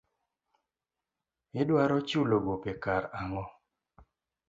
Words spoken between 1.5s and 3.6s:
Idwaro chulo gope kar ang'o.